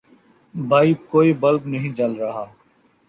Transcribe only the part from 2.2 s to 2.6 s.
رہا